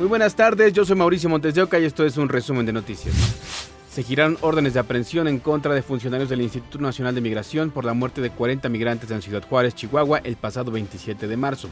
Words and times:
Muy 0.00 0.08
buenas 0.08 0.34
tardes, 0.34 0.72
yo 0.72 0.86
soy 0.86 0.96
Mauricio 0.96 1.28
Montes 1.28 1.54
de 1.54 1.60
Oca 1.60 1.78
y 1.78 1.84
esto 1.84 2.06
es 2.06 2.16
un 2.16 2.30
resumen 2.30 2.64
de 2.64 2.72
noticias. 2.72 3.14
Se 3.92 4.02
giraron 4.02 4.38
órdenes 4.40 4.72
de 4.72 4.80
aprehensión 4.80 5.28
en 5.28 5.40
contra 5.40 5.74
de 5.74 5.82
funcionarios 5.82 6.30
del 6.30 6.40
Instituto 6.40 6.78
Nacional 6.78 7.14
de 7.14 7.20
Migración 7.20 7.70
por 7.70 7.84
la 7.84 7.92
muerte 7.92 8.22
de 8.22 8.30
40 8.30 8.66
migrantes 8.70 9.10
en 9.10 9.20
Ciudad 9.20 9.46
Juárez, 9.46 9.74
Chihuahua, 9.74 10.22
el 10.24 10.36
pasado 10.36 10.72
27 10.72 11.28
de 11.28 11.36
marzo. 11.36 11.68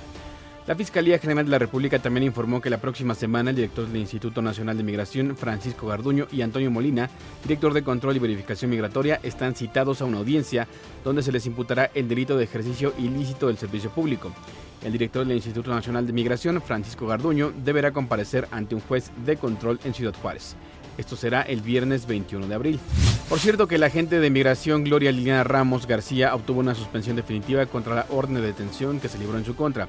La 0.66 0.74
Fiscalía 0.74 1.18
General 1.18 1.46
de 1.46 1.50
la 1.50 1.58
República 1.58 2.00
también 2.00 2.24
informó 2.24 2.60
que 2.60 2.68
la 2.68 2.82
próxima 2.82 3.14
semana 3.14 3.48
el 3.48 3.56
director 3.56 3.86
del 3.86 3.96
Instituto 3.96 4.42
Nacional 4.42 4.76
de 4.76 4.84
Migración, 4.84 5.34
Francisco 5.34 5.86
Garduño, 5.86 6.26
y 6.30 6.42
Antonio 6.42 6.70
Molina, 6.70 7.08
director 7.44 7.72
de 7.72 7.82
Control 7.82 8.16
y 8.16 8.18
Verificación 8.18 8.70
Migratoria, 8.70 9.20
están 9.22 9.54
citados 9.54 10.02
a 10.02 10.04
una 10.04 10.18
audiencia 10.18 10.68
donde 11.02 11.22
se 11.22 11.32
les 11.32 11.46
imputará 11.46 11.90
el 11.94 12.08
delito 12.08 12.36
de 12.36 12.44
ejercicio 12.44 12.92
ilícito 12.98 13.46
del 13.46 13.56
servicio 13.56 13.88
público. 13.88 14.34
El 14.82 14.92
director 14.92 15.26
del 15.26 15.36
Instituto 15.36 15.70
Nacional 15.70 16.06
de 16.06 16.12
Migración, 16.12 16.62
Francisco 16.62 17.06
Garduño, 17.06 17.52
deberá 17.64 17.92
comparecer 17.92 18.46
ante 18.52 18.74
un 18.74 18.80
juez 18.80 19.10
de 19.26 19.36
control 19.36 19.80
en 19.84 19.92
Ciudad 19.92 20.14
Juárez. 20.22 20.54
Esto 20.96 21.16
será 21.16 21.42
el 21.42 21.60
viernes 21.60 22.06
21 22.06 22.46
de 22.46 22.54
abril. 22.54 22.80
Por 23.28 23.38
cierto 23.38 23.66
que 23.66 23.78
la 23.78 23.86
agente 23.86 24.20
de 24.20 24.30
migración 24.30 24.84
Gloria 24.84 25.12
Liliana 25.12 25.44
Ramos 25.44 25.86
García 25.86 26.34
obtuvo 26.34 26.60
una 26.60 26.74
suspensión 26.74 27.16
definitiva 27.16 27.66
contra 27.66 27.94
la 27.94 28.06
orden 28.10 28.34
de 28.34 28.40
detención 28.42 29.00
que 29.00 29.08
se 29.08 29.18
libró 29.18 29.36
en 29.38 29.44
su 29.44 29.54
contra. 29.54 29.88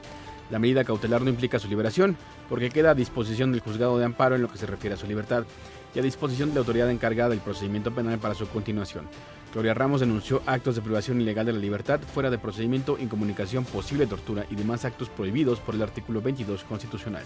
La 0.50 0.60
medida 0.60 0.84
cautelar 0.84 1.22
no 1.22 1.30
implica 1.30 1.60
su 1.60 1.68
liberación, 1.68 2.18
porque 2.48 2.70
queda 2.70 2.92
a 2.92 2.96
disposición 2.96 3.52
del 3.52 3.62
juzgado 3.62 3.98
de 4.00 4.06
amparo 4.06 4.36
en 4.36 4.42
lo 4.42 4.52
que 4.52 4.58
se 4.58 4.66
refiere 4.66 4.96
a 4.96 4.98
su 4.98 5.06
libertad 5.06 5.46
y 5.94 6.00
a 6.00 6.04
disposición 6.04 6.50
de 6.50 6.56
la 6.56 6.60
autoridad 6.62 6.90
encargada 6.90 7.30
del 7.30 7.40
procedimiento 7.40 7.94
penal 7.94 8.18
para 8.20 8.34
su 8.34 8.48
continuación. 8.48 9.06
Gloria 9.54 9.74
Ramos 9.74 10.02
denunció 10.02 10.42
actos 10.46 10.76
de 10.76 10.82
privación 10.82 11.20
ilegal 11.22 11.46
de 11.46 11.54
la 11.54 11.60
libertad 11.60 12.00
fuera 12.00 12.30
de 12.30 12.38
procedimiento, 12.38 12.98
incomunicación, 13.00 13.66
posible 13.66 14.06
tortura 14.06 14.46
y 14.50 14.56
demás 14.56 14.86
actos 14.86 15.10
prohibidos 15.10 15.60
por 15.60 15.76
el 15.76 15.82
artículo 15.82 16.22
22 16.22 16.64
constitucional. 16.64 17.24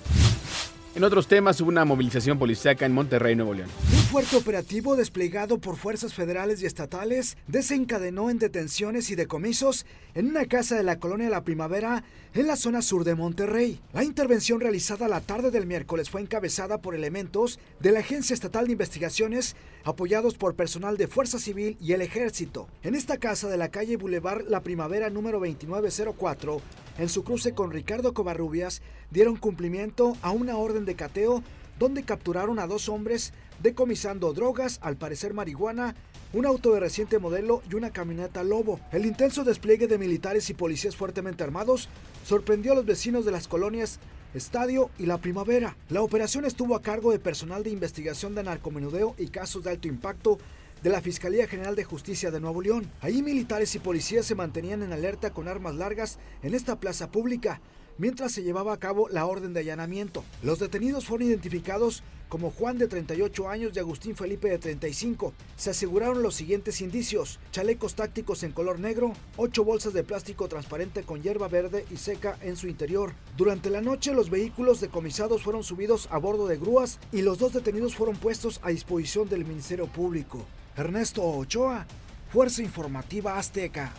En 0.96 1.04
otros 1.04 1.28
temas, 1.28 1.60
hubo 1.60 1.70
una 1.70 1.86
movilización 1.86 2.38
policíaca 2.38 2.86
en 2.86 2.94
Monterrey, 2.94 3.36
Nuevo 3.36 3.54
León. 3.54 3.70
Fuerte 4.14 4.36
operativo 4.36 4.96
desplegado 4.96 5.58
por 5.58 5.76
fuerzas 5.76 6.14
federales 6.14 6.62
y 6.62 6.68
estatales 6.68 7.36
desencadenó 7.48 8.30
en 8.30 8.38
detenciones 8.38 9.10
y 9.10 9.16
decomisos 9.16 9.88
en 10.14 10.28
una 10.28 10.46
casa 10.46 10.76
de 10.76 10.84
la 10.84 11.00
colonia 11.00 11.32
La 11.32 11.44
Primavera 11.44 12.04
en 12.36 12.46
la 12.46 12.56
zona 12.56 12.84
sur 12.84 13.06
de 13.06 13.16
Monterrey. 13.16 13.82
La 13.92 14.04
intervención 14.04 14.60
realizada 14.60 15.08
la 15.08 15.22
tarde 15.22 15.50
del 15.50 15.66
miércoles 15.66 16.12
fue 16.12 16.22
encabezada 16.22 16.80
por 16.80 16.94
elementos 16.94 17.58
de 17.80 17.92
la 17.92 18.02
Agencia 18.02 18.36
Estatal 18.36 18.68
de 18.68 18.74
Investigaciones 18.74 19.56
apoyados 19.84 20.36
por 20.36 20.54
personal 20.54 20.96
de 20.96 21.08
Fuerza 21.08 21.40
Civil 21.40 21.76
y 21.82 21.94
el 21.94 22.04
Ejército. 22.04 22.68
En 22.84 22.94
esta 22.94 23.18
casa 23.18 23.50
de 23.50 23.58
la 23.58 23.70
calle 23.70 23.98
Boulevard 23.98 24.46
La 24.48 24.62
Primavera 24.62 25.10
número 25.10 25.40
2904 25.40 26.62
en 27.00 27.10
su 27.10 27.24
cruce 27.24 27.56
con 27.56 27.72
Ricardo 27.72 28.14
Covarrubias, 28.14 28.84
dieron 29.10 29.38
cumplimiento 29.38 30.16
a 30.22 30.30
una 30.30 30.56
orden 30.58 30.86
de 30.86 30.94
cateo 30.94 31.44
donde 31.80 32.04
capturaron 32.04 32.60
a 32.60 32.68
dos 32.68 32.88
hombres 32.90 33.34
decomisando 33.62 34.34
drogas, 34.34 34.80
al 34.82 34.98
parecer 34.98 35.34
marihuana, 35.34 35.96
un 36.34 36.46
auto 36.46 36.74
de 36.74 36.80
reciente 36.80 37.20
modelo 37.20 37.62
y 37.70 37.76
una 37.76 37.92
camioneta 37.92 38.44
Lobo. 38.44 38.80
El 38.92 39.06
intenso 39.06 39.44
despliegue 39.44 39.88
de 39.88 39.98
militares 39.98 40.50
y 40.50 40.54
policías 40.54 40.96
fuertemente 40.96 41.44
armados 41.44 41.90
sorprendió 42.26 42.72
a 42.72 42.76
los 42.76 42.86
vecinos 42.86 43.26
de 43.26 43.32
las 43.32 43.48
colonias 43.48 44.00
Estadio 44.34 44.90
y 44.98 45.06
La 45.06 45.20
Primavera. 45.20 45.78
La 45.90 46.02
operación 46.02 46.46
estuvo 46.46 46.76
a 46.76 46.82
cargo 46.82 47.12
de 47.12 47.20
personal 47.20 47.64
de 47.64 47.70
investigación 47.70 48.34
de 48.34 48.44
narcomenudeo 48.44 49.16
y 49.20 49.28
casos 49.28 49.64
de 49.64 49.70
alto 49.70 49.88
impacto 49.88 50.40
de 50.82 50.90
la 50.90 51.02
Fiscalía 51.02 51.48
General 51.48 51.76
de 51.76 51.84
Justicia 51.84 52.32
de 52.32 52.40
Nuevo 52.40 52.62
León. 52.62 52.90
Ahí 53.02 53.22
militares 53.22 53.76
y 53.76 53.80
policías 53.80 54.26
se 54.26 54.36
mantenían 54.36 54.82
en 54.82 54.92
alerta 54.92 55.32
con 55.32 55.48
armas 55.48 55.76
largas 55.76 56.18
en 56.42 56.56
esta 56.56 56.80
plaza 56.80 57.12
pública 57.12 57.62
mientras 57.98 58.32
se 58.32 58.44
llevaba 58.44 58.74
a 58.74 58.80
cabo 58.80 59.10
la 59.10 59.26
orden 59.26 59.54
de 59.54 59.62
allanamiento. 59.62 60.24
Los 60.42 60.60
detenidos 60.60 61.06
fueron 61.06 61.28
identificados 61.28 62.04
como 62.30 62.50
Juan 62.50 62.80
de 62.80 62.88
38 62.88 63.48
años 63.48 63.74
y 63.76 63.80
Agustín 63.80 64.16
Felipe 64.16 64.50
de 64.50 64.58
35. 64.58 65.34
Se 65.56 65.70
aseguraron 65.70 66.24
los 66.24 66.34
siguientes 66.34 66.82
indicios: 66.82 67.40
chalecos 67.52 67.94
tácticos 67.94 68.42
en 68.42 68.52
color 68.52 68.80
negro, 68.80 69.14
ocho 69.38 69.64
bolsas 69.64 69.94
de 69.94 70.04
plástico 70.04 70.48
transparente 70.48 71.04
con 71.04 71.22
hierba 71.22 71.48
verde 71.48 71.86
y 71.92 71.98
seca 71.98 72.38
en 72.42 72.58
su 72.58 72.68
interior. 72.68 73.14
Durante 73.38 73.70
la 73.70 73.82
noche 73.82 74.14
los 74.14 74.32
vehículos 74.32 74.82
decomisados 74.82 75.44
fueron 75.44 75.64
subidos 75.64 76.08
a 76.10 76.18
bordo 76.18 76.48
de 76.48 76.58
grúas 76.58 77.00
y 77.12 77.22
los 77.22 77.38
dos 77.38 77.54
detenidos 77.54 77.96
fueron 77.96 78.16
puestos 78.16 78.60
a 78.64 78.70
disposición 78.70 79.30
del 79.30 79.46
Ministerio 79.46 79.86
Público. 79.86 80.44
Ernesto 80.76 81.24
Ochoa, 81.24 81.86
Fuerza 82.32 82.64
Informativa 82.64 83.38
Azteca. 83.38 83.94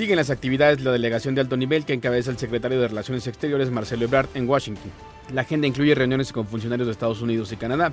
Siguen 0.00 0.16
las 0.16 0.30
actividades 0.30 0.78
de 0.78 0.84
la 0.84 0.92
delegación 0.92 1.34
de 1.34 1.42
alto 1.42 1.58
nivel 1.58 1.84
que 1.84 1.92
encabeza 1.92 2.30
el 2.30 2.38
secretario 2.38 2.80
de 2.80 2.88
Relaciones 2.88 3.26
Exteriores 3.26 3.70
Marcelo 3.70 4.06
Ebrard 4.06 4.30
en 4.32 4.48
Washington. 4.48 4.90
La 5.34 5.42
agenda 5.42 5.66
incluye 5.66 5.94
reuniones 5.94 6.32
con 6.32 6.46
funcionarios 6.46 6.86
de 6.86 6.92
Estados 6.92 7.20
Unidos 7.20 7.52
y 7.52 7.58
Canadá. 7.58 7.92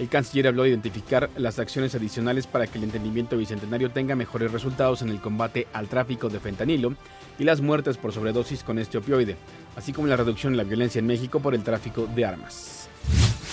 El 0.00 0.08
canciller 0.08 0.48
habló 0.48 0.64
de 0.64 0.70
identificar 0.70 1.30
las 1.36 1.60
acciones 1.60 1.94
adicionales 1.94 2.48
para 2.48 2.66
que 2.66 2.78
el 2.78 2.82
entendimiento 2.82 3.36
bicentenario 3.36 3.92
tenga 3.92 4.16
mejores 4.16 4.50
resultados 4.50 5.02
en 5.02 5.10
el 5.10 5.20
combate 5.20 5.68
al 5.72 5.86
tráfico 5.86 6.28
de 6.28 6.40
fentanilo 6.40 6.96
y 7.38 7.44
las 7.44 7.60
muertes 7.60 7.98
por 7.98 8.12
sobredosis 8.12 8.64
con 8.64 8.80
este 8.80 8.98
opioide, 8.98 9.36
así 9.76 9.92
como 9.92 10.08
la 10.08 10.16
reducción 10.16 10.54
de 10.54 10.56
la 10.56 10.64
violencia 10.64 10.98
en 10.98 11.06
México 11.06 11.38
por 11.38 11.54
el 11.54 11.62
tráfico 11.62 12.08
de 12.16 12.24
armas. 12.24 12.88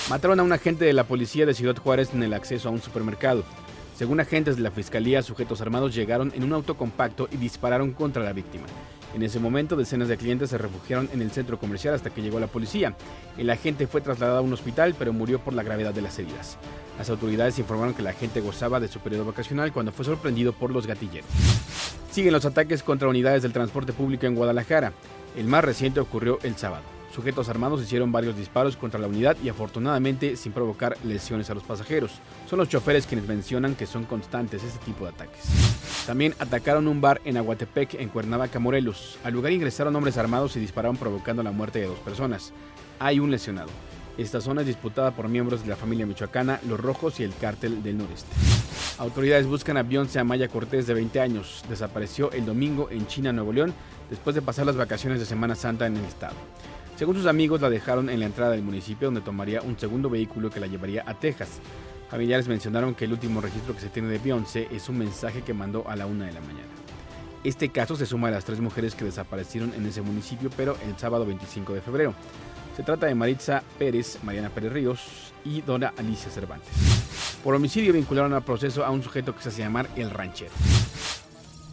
Mataron 0.10 0.40
a 0.40 0.44
un 0.44 0.54
agente 0.54 0.86
de 0.86 0.94
la 0.94 1.04
policía 1.04 1.46
de 1.46 1.54
Ciudad 1.54 1.78
Juárez 1.78 2.16
en 2.16 2.24
el 2.24 2.34
acceso 2.34 2.68
a 2.68 2.72
un 2.72 2.82
supermercado. 2.82 3.44
Según 3.96 4.20
agentes 4.20 4.56
de 4.56 4.64
la 4.64 4.72
fiscalía, 4.72 5.22
sujetos 5.22 5.62
armados 5.62 5.94
llegaron 5.94 6.32
en 6.36 6.44
un 6.44 6.54
auto 6.54 6.76
compacto 6.76 7.28
y 7.32 7.38
dispararon 7.38 7.92
contra 7.92 8.24
la 8.24 8.34
víctima. 8.34 8.66
En 9.14 9.24
ese 9.24 9.40
momento, 9.40 9.76
decenas 9.76 10.08
de 10.08 10.18
clientes 10.18 10.50
se 10.50 10.58
refugiaron 10.58 11.10
en 11.14 11.22
el 11.22 11.32
centro 11.32 11.60
comercial 11.60 11.94
hasta 11.94 12.10
que 12.10 12.22
llegó 12.22 12.40
la 12.40 12.48
policía. 12.48 12.96
El 13.38 13.50
agente 13.50 13.88
fue 13.88 14.02
trasladado 14.02 14.40
a 14.40 14.42
un 14.42 14.54
hospital, 14.54 14.96
pero 14.98 15.12
murió 15.12 15.40
por 15.40 15.54
la 15.54 15.64
gravedad 15.64 15.94
de 15.94 16.02
las 16.02 16.18
heridas. 16.18 16.58
Las 16.98 17.10
autoridades 17.10 17.60
informaron 17.60 17.94
que 17.94 18.04
la 18.04 18.12
agente 18.12 18.42
gozaba 18.42 18.80
de 18.80 18.88
su 18.88 19.00
periodo 19.00 19.26
vacacional 19.26 19.74
cuando 19.74 19.92
fue 19.92 20.06
sorprendido 20.06 20.54
por 20.54 20.72
los 20.72 20.88
gatilleros. 20.88 21.30
Siguen 22.12 22.34
los 22.34 22.46
ataques 22.46 22.84
contra 22.84 23.10
unidades 23.10 23.42
del 23.44 23.54
transporte 23.54 23.94
público 23.94 24.26
en 24.26 24.36
Guadalajara. 24.36 24.94
El 25.36 25.48
más 25.48 25.64
reciente 25.64 26.00
ocurrió 26.00 26.40
el 26.44 26.56
sábado. 26.56 27.01
Sujetos 27.12 27.50
armados 27.50 27.82
hicieron 27.82 28.12
varios 28.12 28.38
disparos 28.38 28.78
contra 28.78 29.00
la 29.00 29.08
unidad 29.08 29.36
y 29.44 29.50
afortunadamente 29.50 30.38
sin 30.38 30.54
provocar 30.54 30.98
lesiones 31.04 31.50
a 31.50 31.54
los 31.54 31.64
pasajeros. 31.64 32.14
Son 32.50 32.58
los 32.58 32.70
choferes 32.70 33.06
quienes 33.06 33.28
mencionan 33.28 33.76
que 33.76 33.86
son 33.86 34.06
constantes 34.06 34.64
este 34.64 34.84
tipo 34.86 35.04
de 35.04 35.12
ataques. 35.12 35.44
También 36.06 36.34
atacaron 36.40 36.88
un 36.88 37.02
bar 37.02 37.20
en 37.26 37.36
Aguatepec, 37.36 37.96
en 37.96 38.10
Cuernavaca, 38.10 38.60
Morelos. 38.60 39.18
Al 39.24 39.34
lugar 39.34 39.52
ingresaron 39.52 39.96
hombres 39.96 40.18
armados 40.18 40.56
y 40.56 40.62
dispararon 40.62 40.96
provocando 40.96 41.44
la 41.44 41.52
muerte 41.52 41.80
de 41.80 41.88
dos 41.88 42.00
personas. 42.00 42.54
Hay 43.00 43.20
un 43.20 43.30
lesionado. 43.30 43.70
Esta 44.18 44.40
zona 44.40 44.62
es 44.62 44.68
disputada 44.68 45.12
por 45.12 45.28
miembros 45.28 45.64
de 45.64 45.70
la 45.70 45.76
familia 45.76 46.06
michoacana, 46.06 46.60
los 46.68 46.80
Rojos 46.80 47.20
y 47.20 47.24
el 47.24 47.34
Cártel 47.36 47.84
del 47.84 47.98
Noreste. 47.98 48.32
Autoridades 49.00 49.48
buscan 49.48 49.78
a 49.78 49.84
Beyoncé 49.84 50.20
Amaya 50.20 50.48
Cortés 50.48 50.86
de 50.86 50.94
20 50.94 51.20
años. 51.20 51.64
Desapareció 51.68 52.32
el 52.32 52.46
domingo 52.46 52.90
en 52.92 53.08
China, 53.08 53.34
Nuevo 53.34 53.52
León, 53.52 53.74
después 54.10 54.36
de 54.36 54.42
pasar 54.42 54.66
las 54.66 54.76
vacaciones 54.76 55.20
de 55.20 55.26
Semana 55.26 55.56
Santa 55.56 55.88
en 55.88 55.98
el 55.98 56.06
estado. 56.06 56.36
Según 57.02 57.16
sus 57.16 57.26
amigos, 57.26 57.60
la 57.62 57.72
dejaron 57.72 58.12
en 58.12 58.20
la 58.20 58.28
entrada 58.28 58.52
del 58.52 58.62
municipio 58.62 59.08
donde 59.08 59.22
tomaría 59.22 59.64
un 59.64 59.76
segundo 59.76 60.08
vehículo 60.08 60.52
que 60.52 60.60
la 60.60 60.68
llevaría 60.68 61.04
a 61.08 61.16
Texas. 61.16 61.60
Familiares 62.12 62.48
mencionaron 62.48 62.94
que 62.94 63.06
el 63.06 63.14
último 63.14 63.42
registro 63.42 63.74
que 63.74 63.82
se 63.82 63.90
tiene 63.90 64.08
de 64.10 64.20
Beyoncé 64.20 64.68
es 64.70 64.88
un 64.88 65.00
mensaje 65.00 65.42
que 65.42 65.52
mandó 65.52 65.90
a 65.90 65.96
la 65.96 66.06
una 66.06 66.28
de 66.28 66.34
la 66.34 66.42
mañana. 66.42 66.70
Este 67.44 67.70
caso 67.70 67.96
se 67.96 68.06
suma 68.06 68.28
a 68.28 68.32
las 68.32 68.46
tres 68.46 68.60
mujeres 68.60 68.94
que 68.94 69.04
desaparecieron 69.04 69.74
en 69.74 69.88
ese 69.88 70.04
municipio, 70.04 70.52
pero 70.56 70.78
el 70.88 70.96
sábado 70.96 71.26
25 71.26 71.74
de 71.74 71.82
febrero. 71.82 72.14
Se 72.78 72.84
trata 72.84 73.08
de 73.08 73.16
Maritza 73.16 73.64
Pérez, 73.80 74.20
Mariana 74.22 74.52
Pérez 74.52 74.72
Ríos 74.72 75.34
y 75.44 75.62
Dora 75.62 75.96
Alicia 75.98 76.30
Cervantes. 76.30 76.70
Por 77.44 77.56
homicidio 77.56 77.94
vincularon 77.94 78.34
al 78.34 78.44
proceso 78.44 78.86
a 78.86 78.92
un 78.92 79.02
sujeto 79.02 79.36
que 79.36 79.42
se 79.42 79.50
hace 79.50 79.64
llamar 79.64 79.90
El 79.96 80.12
Ranchero. 80.12 80.52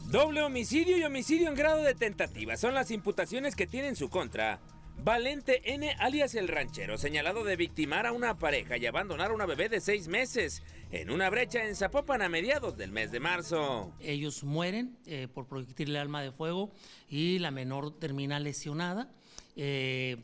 Doble 0.06 0.40
homicidio 0.40 0.96
y 0.96 1.04
homicidio 1.04 1.50
en 1.50 1.54
grado 1.54 1.82
de 1.82 1.94
tentativa 1.94 2.56
son 2.56 2.72
las 2.72 2.90
imputaciones 2.90 3.54
que 3.54 3.66
tiene 3.66 3.88
en 3.88 3.96
su 3.96 4.08
contra 4.08 4.58
Valente 5.04 5.74
N, 5.74 5.90
alias 6.00 6.34
el 6.34 6.48
ranchero, 6.48 6.98
señalado 6.98 7.44
de 7.44 7.56
victimar 7.56 8.06
a 8.06 8.12
una 8.12 8.38
pareja 8.38 8.76
y 8.76 8.86
abandonar 8.86 9.30
a 9.30 9.34
una 9.34 9.46
bebé 9.46 9.68
de 9.68 9.80
seis 9.80 10.08
meses 10.08 10.62
en 10.90 11.10
una 11.10 11.30
brecha 11.30 11.64
en 11.64 11.76
Zapopan 11.76 12.20
a 12.20 12.28
mediados 12.28 12.76
del 12.76 12.90
mes 12.90 13.12
de 13.12 13.20
marzo. 13.20 13.92
Ellos 14.00 14.42
mueren 14.42 14.98
eh, 15.06 15.28
por 15.32 15.46
proyectil 15.46 15.96
alma 15.96 16.20
de 16.20 16.32
fuego 16.32 16.70
y 17.08 17.38
la 17.38 17.50
menor 17.50 17.98
termina 17.98 18.40
lesionada. 18.40 19.08
Eh, 19.56 20.16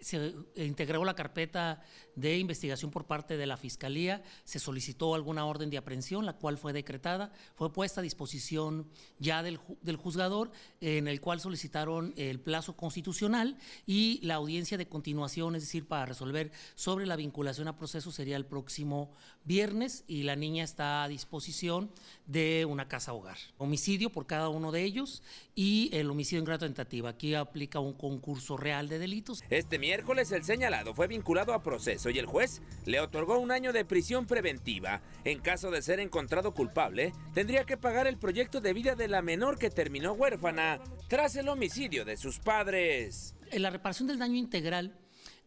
se 0.00 0.34
integró 0.56 1.04
la 1.04 1.14
carpeta 1.14 1.82
de 2.14 2.38
investigación 2.38 2.90
por 2.90 3.06
parte 3.06 3.36
de 3.36 3.46
la 3.46 3.56
Fiscalía, 3.56 4.22
se 4.44 4.58
solicitó 4.58 5.14
alguna 5.14 5.44
orden 5.44 5.70
de 5.70 5.78
aprehensión, 5.78 6.26
la 6.26 6.34
cual 6.34 6.58
fue 6.58 6.72
decretada, 6.72 7.32
fue 7.54 7.72
puesta 7.72 8.00
a 8.00 8.02
disposición 8.02 8.88
ya 9.18 9.42
del, 9.42 9.60
del, 9.82 9.96
juzgador, 9.96 10.50
en 10.80 11.08
el 11.08 11.20
cual 11.20 11.40
solicitaron 11.40 12.14
el 12.16 12.40
plazo 12.40 12.76
constitucional 12.76 13.56
y 13.86 14.20
la 14.22 14.34
audiencia 14.34 14.78
de 14.78 14.88
continuación, 14.88 15.56
es 15.56 15.62
decir, 15.62 15.86
para 15.86 16.06
resolver 16.06 16.52
sobre 16.74 17.06
la 17.06 17.16
vinculación 17.16 17.68
a 17.68 17.76
proceso 17.76 18.10
sería 18.10 18.36
el 18.36 18.46
próximo 18.46 19.12
viernes 19.48 20.04
y 20.06 20.22
la 20.22 20.36
niña 20.36 20.62
está 20.62 21.02
a 21.02 21.08
disposición 21.08 21.90
de 22.26 22.66
una 22.68 22.86
casa 22.86 23.14
hogar. 23.14 23.38
Homicidio 23.56 24.10
por 24.10 24.26
cada 24.26 24.50
uno 24.50 24.70
de 24.70 24.84
ellos 24.84 25.22
y 25.56 25.88
el 25.92 26.08
homicidio 26.10 26.40
en 26.40 26.44
grado 26.44 26.60
tentativa. 26.60 27.08
Aquí 27.08 27.34
aplica 27.34 27.80
un 27.80 27.94
concurso 27.94 28.56
real 28.56 28.88
de 28.88 29.00
delitos. 29.00 29.42
Este 29.50 29.78
miércoles 29.78 30.30
el 30.30 30.44
señalado 30.44 30.94
fue 30.94 31.08
vinculado 31.08 31.54
a 31.54 31.62
proceso 31.62 32.10
y 32.10 32.18
el 32.18 32.26
juez 32.26 32.60
le 32.84 33.00
otorgó 33.00 33.38
un 33.38 33.50
año 33.50 33.72
de 33.72 33.84
prisión 33.84 34.26
preventiva. 34.26 35.00
En 35.24 35.40
caso 35.40 35.70
de 35.70 35.82
ser 35.82 35.98
encontrado 35.98 36.52
culpable, 36.52 37.12
tendría 37.32 37.64
que 37.64 37.78
pagar 37.78 38.06
el 38.06 38.18
proyecto 38.18 38.60
de 38.60 38.74
vida 38.74 38.94
de 38.94 39.08
la 39.08 39.22
menor 39.22 39.58
que 39.58 39.70
terminó 39.70 40.12
huérfana 40.12 40.78
tras 41.08 41.34
el 41.36 41.48
homicidio 41.48 42.04
de 42.04 42.18
sus 42.18 42.38
padres. 42.38 43.34
En 43.50 43.62
la 43.62 43.70
reparación 43.70 44.08
del 44.08 44.18
daño 44.18 44.36
integral 44.36 44.94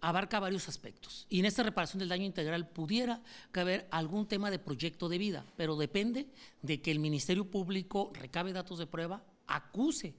abarca 0.02 0.40
varios 0.40 0.68
aspectos. 0.68 1.28
Y 1.30 1.40
en 1.40 1.46
esta 1.46 1.64
reparación 1.64 2.00
del 2.00 2.10
daño 2.10 2.26
integral 2.26 2.68
pudiera 2.68 3.22
caber 3.52 3.88
algún 3.92 4.28
tema 4.28 4.52
de 4.52 4.60
proyecto 4.60 5.08
de 5.08 5.20
vida, 5.20 5.46
pero 5.56 5.76
depende 5.76 6.28
de 6.62 6.82
que 6.82 6.92
el 6.92 7.00
Ministerio 7.00 7.50
Público 7.50 8.12
recabe 8.14 8.52
datos 8.52 8.80
de 8.80 8.88
prueba, 8.88 9.24
acuse 9.48 10.16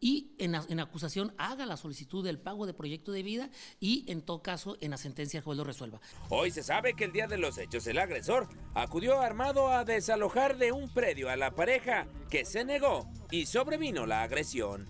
y 0.00 0.34
en, 0.38 0.54
en, 0.54 0.80
acusación 0.80 1.32
haga 1.38 1.66
la 1.66 1.76
solicitud 1.76 2.22
del 2.22 2.38
pago 2.38 2.66
de 2.66 2.74
proyecto 2.74 3.10
de 3.10 3.22
vida 3.22 3.50
y 3.80 4.04
en 4.10 4.20
todo 4.22 4.42
caso 4.42 4.76
en 4.80 4.90
la 4.90 4.98
sentencia 4.98 5.38
el 5.38 5.44
juez 5.44 5.56
lo 5.56 5.64
resuelva. 5.64 6.00
Hoy 6.28 6.50
se 6.50 6.62
sabe 6.62 6.94
que 6.94 7.04
el 7.04 7.12
día 7.12 7.26
de 7.26 7.38
los 7.38 7.58
hechos 7.58 7.86
el 7.86 7.98
agresor 7.98 8.48
acudió 8.74 9.20
armado 9.20 9.70
a 9.70 9.84
desalojar 9.84 10.58
de 10.58 10.72
un 10.72 10.92
predio 10.92 11.30
a 11.30 11.36
la 11.36 11.52
pareja 11.52 12.06
que 12.28 12.44
se 12.44 12.64
negó 12.64 13.08
y 13.30 13.46
sobrevino 13.46 14.06
la 14.06 14.22
agresión. 14.22 14.86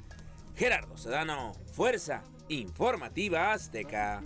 Gerardo 0.57 0.97
Sedano, 0.97 1.53
Fuerza 1.73 2.25
Informativa 2.49 3.53
Azteca. 3.53 4.21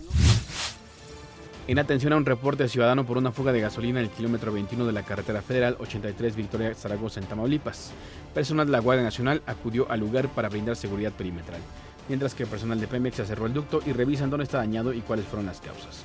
En 1.67 1.79
atención 1.79 2.11
a 2.11 2.17
un 2.17 2.25
reporte 2.25 2.67
ciudadano 2.67 3.05
por 3.05 3.17
una 3.17 3.31
fuga 3.31 3.53
de 3.53 3.61
gasolina 3.61 3.99
en 3.99 4.07
el 4.07 4.11
kilómetro 4.11 4.51
21 4.51 4.85
de 4.85 4.91
la 4.91 5.03
carretera 5.03 5.41
federal 5.41 5.77
83 5.79 6.35
Victoria 6.35 6.75
Zaragoza 6.75 7.21
en 7.21 7.27
Tamaulipas. 7.27 7.91
Personal 8.33 8.65
de 8.65 8.73
la 8.73 8.79
Guardia 8.79 9.03
Nacional 9.03 9.41
acudió 9.45 9.89
al 9.89 10.01
lugar 10.01 10.27
para 10.29 10.49
brindar 10.49 10.75
seguridad 10.75 11.13
perimetral, 11.13 11.61
mientras 12.09 12.33
que 12.33 12.43
el 12.43 12.49
personal 12.49 12.79
de 12.79 12.87
Pemex 12.87 13.15
cerró 13.17 13.45
el 13.45 13.53
ducto 13.53 13.81
y 13.85 13.93
revisan 13.93 14.29
dónde 14.29 14.45
está 14.45 14.57
dañado 14.57 14.93
y 14.93 15.01
cuáles 15.01 15.25
fueron 15.25 15.45
las 15.45 15.61
causas. 15.61 16.03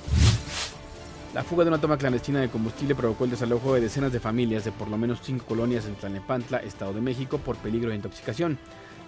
La 1.33 1.43
fuga 1.43 1.65
de 1.65 1.69
una 1.69 1.81
toma 1.81 1.97
clandestina 1.97 2.39
de 2.39 2.49
combustible 2.49 2.95
provocó 2.95 3.25
el 3.25 3.31
desalojo 3.31 3.73
de 3.73 3.81
decenas 3.81 4.13
de 4.13 4.21
familias 4.21 4.63
de 4.63 4.71
por 4.71 4.87
lo 4.87 4.97
menos 4.97 5.19
cinco 5.21 5.45
colonias 5.45 5.85
en 5.85 5.95
Tlalnepantla, 5.95 6.59
Estado 6.59 6.93
de 6.93 7.01
México, 7.01 7.39
por 7.39 7.57
peligro 7.57 7.89
de 7.89 7.97
intoxicación. 7.97 8.57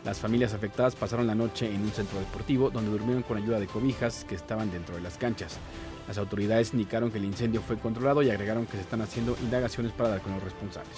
Las 0.08 0.20
familias 0.20 0.54
afectadas 0.54 0.96
pasaron 0.96 1.28
la 1.28 1.36
noche 1.36 1.70
en 1.70 1.82
un 1.82 1.92
centro 1.92 2.18
deportivo 2.18 2.70
donde 2.70 2.92
durmieron 2.92 3.24
con 3.24 3.36
ayuda 3.36 3.60
de 3.60 3.68
cobijas 3.68 4.24
que 4.24 4.36
estaban 4.36 4.72
dentro 4.72 4.96
de 4.96 5.02
las 5.02 5.18
canchas. 5.18 5.60
Las 6.08 6.18
autoridades 6.18 6.72
indicaron 6.72 7.12
que 7.12 7.18
el 7.18 7.26
incendio 7.26 7.62
fue 7.62 7.78
controlado 7.78 8.24
y 8.24 8.30
agregaron 8.30 8.66
que 8.68 8.78
se 8.78 8.84
están 8.84 9.02
haciendo 9.02 9.36
indagaciones 9.42 9.92
para 9.92 10.08
dar 10.08 10.22
con 10.22 10.32
los 10.32 10.42
responsables. 10.42 10.96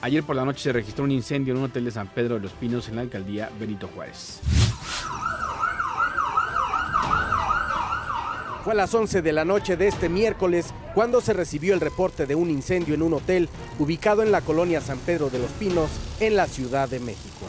Ayer 0.00 0.24
por 0.24 0.34
la 0.34 0.44
noche 0.44 0.64
se 0.64 0.72
registró 0.72 1.04
un 1.04 1.12
incendio 1.12 1.54
en 1.54 1.58
un 1.60 1.66
hotel 1.66 1.84
de 1.84 1.92
San 1.92 2.08
Pedro 2.08 2.34
de 2.34 2.40
los 2.40 2.50
Pinos 2.50 2.88
en 2.88 2.96
la 2.96 3.02
alcaldía 3.02 3.48
Benito 3.60 3.86
Juárez. 3.86 4.40
Fue 8.64 8.72
a 8.72 8.76
las 8.76 8.92
11 8.92 9.22
de 9.22 9.32
la 9.32 9.44
noche 9.44 9.76
de 9.76 9.86
este 9.86 10.08
miércoles 10.08 10.74
cuando 10.94 11.20
se 11.20 11.32
recibió 11.32 11.74
el 11.74 11.80
reporte 11.80 12.26
de 12.26 12.34
un 12.34 12.50
incendio 12.50 12.94
en 12.96 13.02
un 13.02 13.12
hotel 13.12 13.48
ubicado 13.78 14.24
en 14.24 14.32
la 14.32 14.40
colonia 14.40 14.80
San 14.80 14.98
Pedro 14.98 15.30
de 15.30 15.38
los 15.38 15.50
Pinos, 15.52 15.90
en 16.18 16.34
la 16.34 16.46
Ciudad 16.46 16.88
de 16.88 16.98
México. 16.98 17.46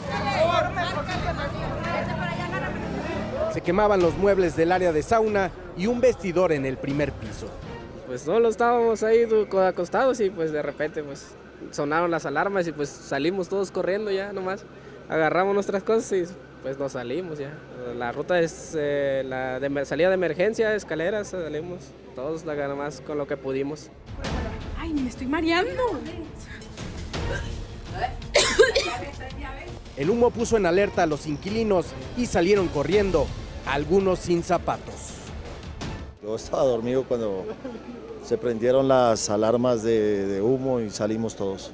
Se 3.56 3.62
quemaban 3.62 4.02
los 4.02 4.14
muebles 4.18 4.54
del 4.54 4.70
área 4.70 4.92
de 4.92 5.02
sauna 5.02 5.50
y 5.78 5.86
un 5.86 5.98
vestidor 5.98 6.52
en 6.52 6.66
el 6.66 6.76
primer 6.76 7.10
piso. 7.10 7.48
Pues 8.06 8.26
no, 8.26 8.38
lo 8.38 8.50
estábamos 8.50 9.02
ahí 9.02 9.26
acostados 9.66 10.20
y 10.20 10.28
pues 10.28 10.52
de 10.52 10.60
repente 10.60 11.02
pues 11.02 11.28
sonaron 11.70 12.10
las 12.10 12.26
alarmas 12.26 12.68
y 12.68 12.72
pues 12.72 12.90
salimos 12.90 13.48
todos 13.48 13.70
corriendo 13.70 14.10
ya 14.10 14.30
nomás. 14.34 14.66
Agarramos 15.08 15.54
nuestras 15.54 15.82
cosas 15.82 16.12
y 16.12 16.24
pues 16.62 16.78
nos 16.78 16.92
salimos 16.92 17.38
ya. 17.38 17.50
La 17.96 18.12
ruta 18.12 18.38
es 18.40 18.76
eh, 18.78 19.24
la 19.24 19.58
de 19.58 19.86
salida 19.86 20.08
de 20.08 20.16
emergencia, 20.16 20.74
escaleras, 20.74 21.28
salimos 21.28 21.78
todos 22.14 22.44
nada 22.44 22.74
más 22.74 23.00
con 23.00 23.16
lo 23.16 23.26
que 23.26 23.38
pudimos. 23.38 23.88
Ay, 24.78 24.92
me 24.92 25.08
estoy 25.08 25.28
mareando. 25.28 25.98
El 29.96 30.10
humo 30.10 30.30
puso 30.30 30.58
en 30.58 30.66
alerta 30.66 31.04
a 31.04 31.06
los 31.06 31.26
inquilinos 31.26 31.86
y 32.18 32.26
salieron 32.26 32.68
corriendo, 32.68 33.26
algunos 33.66 34.20
sin 34.20 34.42
zapatos. 34.42 34.94
Yo 36.22 36.36
estaba 36.36 36.64
dormido 36.64 37.04
cuando 37.04 37.44
se 38.24 38.36
prendieron 38.36 38.88
las 38.88 39.30
alarmas 39.30 39.82
de, 39.82 40.26
de 40.26 40.42
humo 40.42 40.80
y 40.80 40.90
salimos 40.90 41.36
todos. 41.36 41.70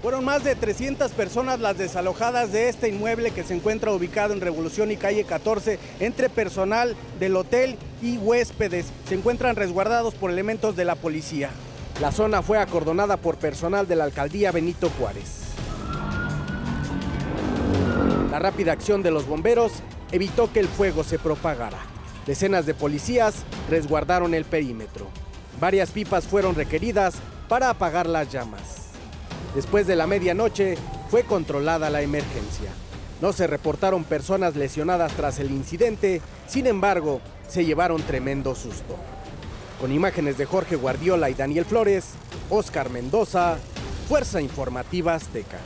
Fueron 0.00 0.22
más 0.22 0.44
de 0.44 0.54
300 0.54 1.12
personas 1.12 1.60
las 1.60 1.78
desalojadas 1.78 2.52
de 2.52 2.68
este 2.68 2.90
inmueble 2.90 3.30
que 3.30 3.42
se 3.42 3.54
encuentra 3.54 3.90
ubicado 3.90 4.34
en 4.34 4.42
Revolución 4.42 4.90
y 4.90 4.98
Calle 4.98 5.24
14 5.24 5.78
entre 5.98 6.28
personal 6.28 6.94
del 7.18 7.36
hotel 7.36 7.76
y 8.02 8.18
huéspedes. 8.18 8.92
Se 9.08 9.14
encuentran 9.14 9.56
resguardados 9.56 10.14
por 10.14 10.30
elementos 10.30 10.76
de 10.76 10.84
la 10.84 10.94
policía. 10.94 11.48
La 12.02 12.12
zona 12.12 12.42
fue 12.42 12.58
acordonada 12.58 13.16
por 13.16 13.36
personal 13.36 13.88
de 13.88 13.96
la 13.96 14.04
alcaldía 14.04 14.52
Benito 14.52 14.90
Juárez. 14.98 15.43
La 18.34 18.40
rápida 18.40 18.72
acción 18.72 19.00
de 19.00 19.12
los 19.12 19.28
bomberos 19.28 19.74
evitó 20.10 20.52
que 20.52 20.58
el 20.58 20.66
fuego 20.66 21.04
se 21.04 21.20
propagara. 21.20 21.78
Decenas 22.26 22.66
de 22.66 22.74
policías 22.74 23.44
resguardaron 23.70 24.34
el 24.34 24.44
perímetro. 24.44 25.06
Varias 25.60 25.92
pipas 25.92 26.26
fueron 26.26 26.56
requeridas 26.56 27.14
para 27.48 27.70
apagar 27.70 28.08
las 28.08 28.32
llamas. 28.32 28.88
Después 29.54 29.86
de 29.86 29.94
la 29.94 30.08
medianoche 30.08 30.76
fue 31.12 31.22
controlada 31.22 31.90
la 31.90 32.02
emergencia. 32.02 32.72
No 33.20 33.32
se 33.32 33.46
reportaron 33.46 34.02
personas 34.02 34.56
lesionadas 34.56 35.12
tras 35.12 35.38
el 35.38 35.52
incidente, 35.52 36.20
sin 36.48 36.66
embargo, 36.66 37.20
se 37.46 37.64
llevaron 37.64 38.02
tremendo 38.02 38.56
susto. 38.56 38.96
Con 39.80 39.92
imágenes 39.92 40.38
de 40.38 40.46
Jorge 40.46 40.74
Guardiola 40.74 41.30
y 41.30 41.34
Daniel 41.34 41.66
Flores, 41.66 42.06
Oscar 42.50 42.90
Mendoza, 42.90 43.58
Fuerza 44.08 44.40
Informativa 44.40 45.14
Azteca. 45.14 45.60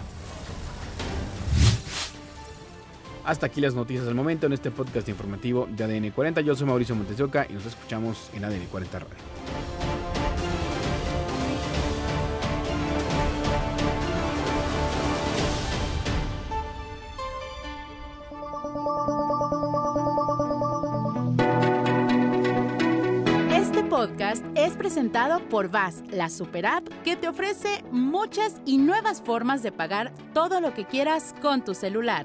Hasta 3.28 3.44
aquí 3.44 3.60
las 3.60 3.74
noticias 3.74 4.06
del 4.06 4.14
momento 4.14 4.46
en 4.46 4.54
este 4.54 4.70
podcast 4.70 5.06
informativo 5.10 5.68
de 5.70 5.84
ADN 5.84 6.12
40. 6.12 6.40
Yo 6.40 6.56
soy 6.56 6.66
Mauricio 6.66 6.94
Montesioca 6.94 7.46
y 7.46 7.52
nos 7.52 7.66
escuchamos 7.66 8.30
en 8.32 8.42
ADN 8.42 8.64
40 8.70 8.98
Radio. 9.00 9.16
podcast 23.88 24.44
es 24.54 24.76
presentado 24.76 25.40
por 25.48 25.70
VAS, 25.70 26.04
la 26.12 26.28
super 26.28 26.66
app 26.66 26.86
que 27.02 27.16
te 27.16 27.26
ofrece 27.26 27.82
muchas 27.90 28.60
y 28.64 28.78
nuevas 28.78 29.20
formas 29.20 29.60
de 29.64 29.72
pagar 29.72 30.12
todo 30.32 30.60
lo 30.60 30.72
que 30.72 30.84
quieras 30.84 31.34
con 31.42 31.64
tu 31.64 31.74
celular. 31.74 32.24